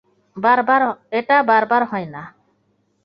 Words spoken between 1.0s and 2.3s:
এটা বার বার হয় না।